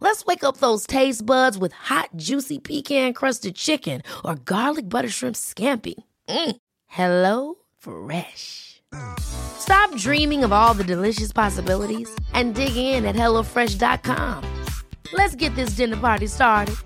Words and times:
Let's 0.00 0.26
wake 0.26 0.44
up 0.44 0.58
those 0.58 0.86
taste 0.86 1.24
buds 1.24 1.58
with 1.58 1.72
hot, 1.72 2.10
juicy 2.16 2.58
pecan 2.58 3.12
crusted 3.14 3.54
chicken 3.56 4.02
or 4.24 4.36
garlic 4.36 4.88
butter 4.88 5.08
shrimp 5.08 5.36
scampi. 5.36 5.94
Mm. 6.28 6.56
Hello 6.86 7.54
Fresh. 7.78 8.82
Stop 9.18 9.94
dreaming 9.96 10.44
of 10.44 10.52
all 10.52 10.74
the 10.74 10.84
delicious 10.84 11.32
possibilities 11.32 12.14
and 12.32 12.54
dig 12.54 12.76
in 12.76 13.04
at 13.04 13.16
HelloFresh.com. 13.16 14.64
Let's 15.12 15.34
get 15.34 15.54
this 15.54 15.70
dinner 15.70 15.96
party 15.96 16.26
started. 16.26 16.76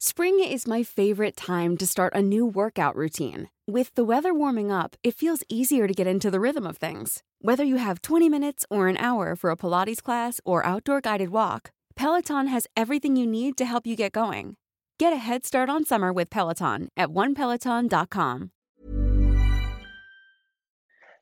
Spring 0.00 0.42
is 0.42 0.66
my 0.66 0.82
favorite 0.82 1.36
time 1.36 1.76
to 1.76 1.86
start 1.86 2.14
a 2.14 2.22
new 2.22 2.44
workout 2.44 2.96
routine. 2.96 3.48
With 3.68 3.94
the 3.96 4.02
weather 4.02 4.32
warming 4.32 4.72
up, 4.72 4.96
it 5.04 5.14
feels 5.14 5.44
easier 5.50 5.86
to 5.86 5.92
get 5.92 6.06
into 6.06 6.30
the 6.30 6.40
rhythm 6.40 6.66
of 6.66 6.78
things. 6.78 7.22
Whether 7.42 7.64
you 7.64 7.76
have 7.76 8.00
20 8.00 8.26
minutes 8.30 8.64
or 8.70 8.88
an 8.88 8.96
hour 8.96 9.36
for 9.36 9.50
a 9.50 9.56
Pilates 9.56 10.02
class 10.02 10.40
or 10.46 10.64
outdoor 10.64 11.02
guided 11.02 11.28
walk, 11.28 11.70
Peloton 11.94 12.46
has 12.46 12.66
everything 12.74 13.14
you 13.14 13.26
need 13.26 13.58
to 13.58 13.66
help 13.66 13.86
you 13.86 13.94
get 13.94 14.12
going. 14.12 14.56
Get 14.98 15.12
a 15.12 15.16
head 15.16 15.44
start 15.44 15.68
on 15.68 15.84
summer 15.84 16.14
with 16.14 16.30
Peloton 16.30 16.88
at 16.96 17.10
onepeloton.com. 17.10 18.52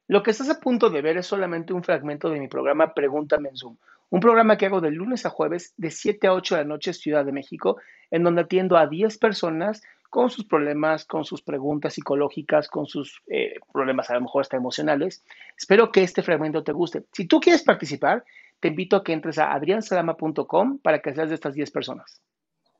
Lo 0.09 0.23
que 0.23 0.31
estás 0.31 0.49
a 0.49 0.61
punto 0.61 0.89
de 0.89 1.03
ver 1.03 1.17
es 1.17 1.27
solamente 1.27 1.73
un 1.73 1.83
fragmento 1.83 2.31
de 2.31 2.39
mi 2.39 2.47
programa 2.47 2.95
Pregúntame 2.95 3.49
en 3.49 3.57
Zoom, 3.57 3.77
un 4.09 4.21
programa 4.21 4.57
que 4.57 4.67
hago 4.67 4.81
de 4.81 4.93
lunes 4.93 5.27
a 5.27 5.31
jueves 5.31 5.75
de 5.79 5.91
7 5.91 6.29
a 6.29 6.35
8 6.35 6.55
de 6.55 6.63
la 6.63 6.69
noche 6.69 6.93
Ciudad 6.93 7.25
de 7.25 7.33
México, 7.33 7.79
en 8.13 8.23
donde 8.23 8.43
atiendo 8.43 8.77
a 8.77 8.87
10 8.87 9.19
personas 9.19 9.83
con 10.09 10.31
sus 10.31 10.45
problemas, 10.45 11.05
con 11.05 11.25
sus 11.25 11.43
preguntas 11.43 11.95
psicológicas, 11.95 12.69
con 12.69 12.87
sus 12.87 13.23
eh, 13.29 13.55
problemas 13.73 14.11
a 14.11 14.15
lo 14.15 14.23
mejor 14.23 14.43
hasta 14.43 14.57
emocionales. 14.57 15.25
Espero 15.57 15.93
que 15.93 16.03
este 16.03 16.23
fragmento 16.23 16.63
te 16.65 16.73
guste. 16.73 17.05
Si 17.13 17.27
tú 17.27 17.41
quieres 17.41 17.63
participar, 17.63 18.25
te 18.61 18.69
invito 18.69 18.97
a 18.97 19.05
que 19.05 19.13
entres 19.13 19.39
a 19.39 19.53
adriansalama.com 19.53 20.79
para 20.79 21.01
que 21.01 21.15
seas 21.15 21.29
de 21.29 21.35
estas 21.35 21.55
10 21.55 21.71
personas. 21.71 22.23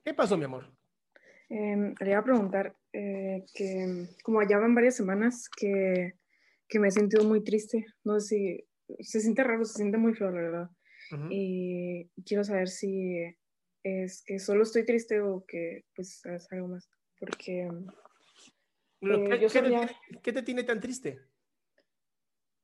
¿Qué 0.05 0.15
pasó, 0.15 0.37
mi 0.37 0.45
amor? 0.45 0.65
Eh, 1.49 1.95
le 2.01 2.11
iba 2.11 2.19
a 2.19 2.25
preguntar 2.25 2.75
eh, 2.93 3.45
que 3.55 4.07
como 4.23 4.41
allá 4.41 4.59
van 4.59 4.75
varias 4.75 4.97
semanas 4.97 5.49
que, 5.49 6.15
que, 6.69 6.79
me 6.79 6.89
he 6.89 6.91
sentido 6.91 7.25
muy 7.25 7.45
triste, 7.45 7.87
no 8.05 8.19
sé 8.19 8.27
si 8.99 9.05
se 9.05 9.21
siente 9.21 9.45
raro, 9.45 9.65
se 9.65 9.75
siente 9.75 9.99
muy 9.99 10.15
feo, 10.15 10.31
la 10.31 10.41
verdad. 10.41 10.71
Uh 11.13 11.17
-huh. 11.17 11.29
Y 11.31 12.11
quiero 12.25 12.43
saber 12.43 12.69
si 12.69 13.23
es 13.85 14.25
que 14.27 14.39
solo 14.41 14.65
estoy 14.65 14.85
triste 14.85 15.21
o 15.21 15.45
que 15.47 15.85
pues 15.95 16.25
es 16.27 16.53
algo 16.53 16.69
más, 16.69 16.89
porque 17.19 17.63
eh, 17.63 19.29
¿Qué, 19.29 19.41
yo 19.41 19.49
solía, 19.49 19.87
¿qué, 19.87 20.19
¿Qué, 20.23 20.33
te 20.33 20.43
tiene 20.43 20.65
tan 20.65 20.81
triste? 20.81 21.21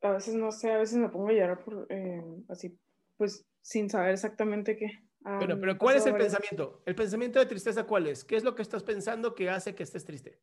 A 0.00 0.12
veces 0.12 0.34
no 0.34 0.50
sé, 0.50 0.72
a 0.72 0.78
veces 0.78 0.98
me 0.98 1.08
pongo 1.08 1.28
a 1.28 1.32
llorar 1.32 1.64
por, 1.64 1.86
eh, 1.90 2.22
así, 2.48 2.76
pues 3.16 3.46
sin 3.60 3.88
saber 3.88 4.12
exactamente 4.12 4.76
qué. 4.76 4.86
Um, 5.24 5.38
bueno, 5.38 5.60
pero 5.60 5.78
¿cuál 5.78 5.96
es 5.96 6.06
el 6.06 6.16
pensamiento? 6.16 6.82
¿El 6.84 6.94
pensamiento 6.94 7.38
de 7.38 7.46
tristeza 7.46 7.84
cuál 7.84 8.08
es? 8.08 8.24
¿Qué 8.24 8.36
es 8.36 8.42
lo 8.42 8.54
que 8.54 8.62
estás 8.62 8.82
pensando 8.82 9.34
que 9.34 9.48
hace 9.48 9.74
que 9.74 9.84
estés 9.84 10.04
triste? 10.04 10.40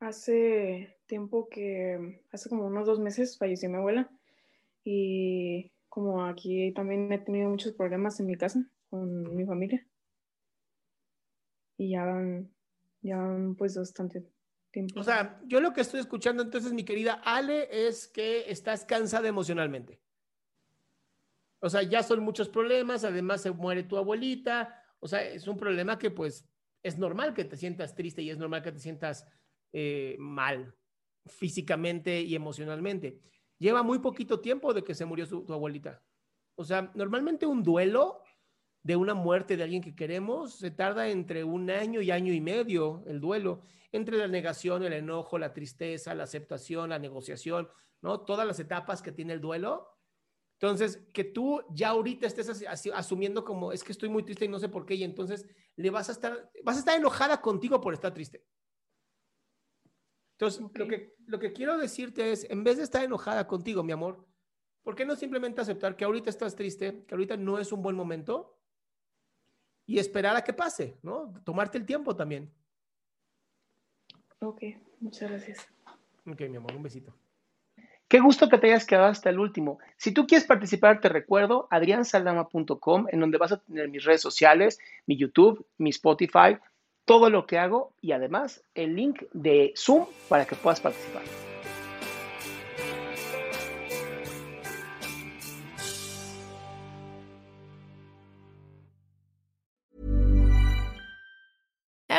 Hace 0.00 0.98
tiempo 1.06 1.48
que, 1.48 2.22
hace 2.30 2.48
como 2.48 2.66
unos 2.66 2.86
dos 2.86 3.00
meses 3.00 3.38
falleció 3.38 3.70
mi 3.70 3.76
abuela 3.76 4.10
y 4.84 5.72
como 5.88 6.24
aquí 6.24 6.72
también 6.72 7.12
he 7.12 7.18
tenido 7.18 7.48
muchos 7.50 7.72
problemas 7.72 8.18
en 8.20 8.26
mi 8.26 8.36
casa 8.36 8.64
con 8.88 9.34
mi 9.34 9.44
familia 9.44 9.86
y 11.76 11.90
ya 11.90 12.04
van, 12.04 12.50
ya 13.02 13.16
van 13.16 13.54
pues 13.54 13.76
bastante 13.76 14.24
tiempo. 14.70 15.00
O 15.00 15.02
sea, 15.02 15.40
yo 15.46 15.60
lo 15.60 15.72
que 15.72 15.80
estoy 15.80 16.00
escuchando 16.00 16.42
entonces, 16.42 16.72
mi 16.72 16.84
querida 16.84 17.20
Ale, 17.24 17.88
es 17.88 18.08
que 18.08 18.50
estás 18.50 18.84
cansada 18.84 19.28
emocionalmente. 19.28 20.00
O 21.60 21.68
sea, 21.68 21.82
ya 21.82 22.02
son 22.02 22.20
muchos 22.20 22.48
problemas, 22.48 23.04
además 23.04 23.42
se 23.42 23.50
muere 23.50 23.82
tu 23.82 23.96
abuelita, 23.96 24.82
o 24.98 25.08
sea, 25.08 25.22
es 25.22 25.46
un 25.46 25.56
problema 25.56 25.98
que 25.98 26.10
pues 26.10 26.48
es 26.82 26.98
normal 26.98 27.34
que 27.34 27.44
te 27.44 27.56
sientas 27.56 27.94
triste 27.94 28.22
y 28.22 28.30
es 28.30 28.38
normal 28.38 28.62
que 28.62 28.72
te 28.72 28.78
sientas 28.78 29.26
eh, 29.72 30.16
mal 30.18 30.74
físicamente 31.26 32.22
y 32.22 32.34
emocionalmente. 32.34 33.20
Lleva 33.58 33.82
muy 33.82 33.98
poquito 33.98 34.40
tiempo 34.40 34.72
de 34.72 34.82
que 34.82 34.94
se 34.94 35.04
murió 35.04 35.26
su, 35.26 35.44
tu 35.44 35.52
abuelita. 35.52 36.02
O 36.54 36.64
sea, 36.64 36.90
normalmente 36.94 37.46
un 37.46 37.62
duelo 37.62 38.19
de 38.82 38.96
una 38.96 39.14
muerte 39.14 39.56
de 39.56 39.62
alguien 39.62 39.82
que 39.82 39.94
queremos 39.94 40.54
se 40.54 40.70
tarda 40.70 41.08
entre 41.08 41.44
un 41.44 41.70
año 41.70 42.00
y 42.00 42.10
año 42.10 42.32
y 42.32 42.40
medio 42.40 43.02
el 43.06 43.20
duelo, 43.20 43.62
entre 43.92 44.16
la 44.16 44.28
negación, 44.28 44.84
el 44.84 44.92
enojo, 44.92 45.38
la 45.38 45.52
tristeza, 45.52 46.14
la 46.14 46.24
aceptación, 46.24 46.90
la 46.90 46.98
negociación, 46.98 47.68
¿no? 48.00 48.20
Todas 48.20 48.46
las 48.46 48.58
etapas 48.60 49.02
que 49.02 49.12
tiene 49.12 49.34
el 49.34 49.40
duelo. 49.40 49.88
Entonces, 50.58 51.08
que 51.12 51.24
tú 51.24 51.62
ya 51.70 51.90
ahorita 51.90 52.26
estés 52.26 52.64
asumiendo 52.92 53.44
como 53.44 53.72
es 53.72 53.82
que 53.82 53.92
estoy 53.92 54.08
muy 54.08 54.22
triste 54.22 54.44
y 54.44 54.48
no 54.48 54.58
sé 54.58 54.68
por 54.68 54.86
qué, 54.86 54.94
y 54.94 55.04
entonces 55.04 55.46
le 55.76 55.90
vas 55.90 56.08
a 56.08 56.12
estar, 56.12 56.50
vas 56.62 56.76
a 56.76 56.80
estar 56.80 56.96
enojada 56.96 57.40
contigo 57.40 57.80
por 57.80 57.94
estar 57.94 58.12
triste. 58.12 58.46
Entonces, 60.38 60.62
okay. 60.62 60.84
lo, 60.84 60.88
que, 60.88 61.14
lo 61.26 61.38
que 61.38 61.52
quiero 61.52 61.76
decirte 61.76 62.32
es, 62.32 62.46
en 62.48 62.62
vez 62.62 62.76
de 62.76 62.84
estar 62.84 63.02
enojada 63.02 63.46
contigo, 63.46 63.82
mi 63.82 63.92
amor, 63.92 64.26
¿por 64.82 64.94
qué 64.94 65.04
no 65.04 65.16
simplemente 65.16 65.60
aceptar 65.60 65.96
que 65.96 66.04
ahorita 66.04 66.30
estás 66.30 66.54
triste, 66.54 67.04
que 67.06 67.14
ahorita 67.14 67.36
no 67.36 67.58
es 67.58 67.72
un 67.72 67.82
buen 67.82 67.96
momento 67.96 68.59
y 69.90 69.98
esperar 69.98 70.36
a 70.36 70.44
que 70.44 70.52
pase, 70.52 70.96
¿no? 71.02 71.34
Tomarte 71.42 71.76
el 71.76 71.84
tiempo 71.84 72.14
también. 72.14 72.48
Ok, 74.38 74.62
muchas 75.00 75.28
gracias. 75.28 75.68
Ok, 76.24 76.42
mi 76.42 76.58
amor, 76.58 76.76
un 76.76 76.84
besito. 76.84 77.12
Qué 78.06 78.20
gusto 78.20 78.48
que 78.48 78.58
te 78.58 78.68
hayas 78.68 78.86
quedado 78.86 79.06
hasta 79.06 79.30
el 79.30 79.40
último. 79.40 79.80
Si 79.96 80.12
tú 80.12 80.28
quieres 80.28 80.46
participar, 80.46 81.00
te 81.00 81.08
recuerdo 81.08 81.66
adriansaldama.com, 81.70 83.06
en 83.10 83.18
donde 83.18 83.38
vas 83.38 83.50
a 83.50 83.58
tener 83.58 83.88
mis 83.88 84.04
redes 84.04 84.20
sociales, 84.20 84.78
mi 85.06 85.16
YouTube, 85.16 85.66
mi 85.76 85.90
Spotify, 85.90 86.56
todo 87.04 87.28
lo 87.28 87.46
que 87.46 87.58
hago 87.58 87.92
y 88.00 88.12
además 88.12 88.62
el 88.76 88.94
link 88.94 89.24
de 89.32 89.72
Zoom 89.76 90.06
para 90.28 90.44
que 90.44 90.54
puedas 90.54 90.80
participar. 90.80 91.49